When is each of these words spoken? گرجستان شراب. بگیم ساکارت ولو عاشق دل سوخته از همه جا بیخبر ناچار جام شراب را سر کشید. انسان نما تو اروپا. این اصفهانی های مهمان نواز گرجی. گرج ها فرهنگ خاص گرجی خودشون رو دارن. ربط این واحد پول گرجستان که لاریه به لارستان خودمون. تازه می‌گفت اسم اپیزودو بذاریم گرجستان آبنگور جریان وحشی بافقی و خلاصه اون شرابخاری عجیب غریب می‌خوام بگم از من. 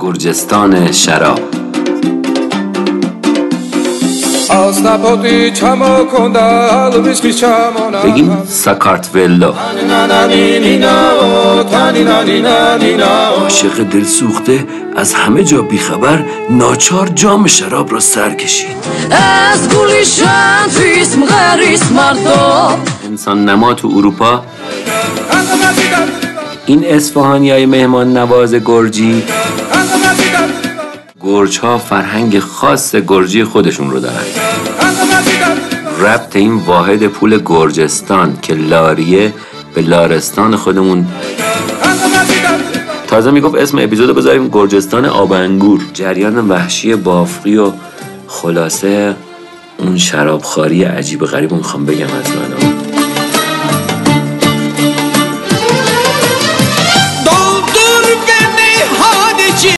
گرجستان 0.00 0.92
شراب. 0.92 1.40
بگیم 8.04 8.42
ساکارت 8.48 9.10
ولو 9.14 9.52
عاشق 13.40 13.82
دل 13.82 14.04
سوخته 14.04 14.66
از 14.96 15.14
همه 15.14 15.44
جا 15.44 15.62
بیخبر 15.62 16.24
ناچار 16.50 17.08
جام 17.08 17.46
شراب 17.46 17.92
را 17.92 18.00
سر 18.00 18.34
کشید. 18.34 18.76
انسان 23.06 23.44
نما 23.44 23.74
تو 23.74 23.88
اروپا. 23.96 24.42
این 26.66 26.84
اصفهانی 26.84 27.50
های 27.50 27.66
مهمان 27.66 28.16
نواز 28.16 28.54
گرجی. 28.54 29.22
گرج 31.22 31.58
ها 31.58 31.78
فرهنگ 31.78 32.38
خاص 32.38 32.94
گرجی 32.94 33.44
خودشون 33.44 33.90
رو 33.90 34.00
دارن. 34.00 34.24
ربط 36.00 36.36
این 36.36 36.54
واحد 36.54 37.06
پول 37.06 37.42
گرجستان 37.46 38.38
که 38.42 38.54
لاریه 38.54 39.32
به 39.74 39.82
لارستان 39.82 40.56
خودمون. 40.56 41.06
تازه 43.06 43.30
می‌گفت 43.30 43.54
اسم 43.54 43.78
اپیزودو 43.78 44.14
بذاریم 44.14 44.48
گرجستان 44.48 45.04
آبنگور 45.04 45.80
جریان 45.94 46.48
وحشی 46.48 46.94
بافقی 46.94 47.56
و 47.56 47.72
خلاصه 48.26 49.16
اون 49.78 49.96
شرابخاری 49.98 50.84
عجیب 50.84 51.24
غریب 51.24 51.52
می‌خوام 51.52 51.86
بگم 51.86 52.06
از 52.06 52.30
من. 52.30 52.67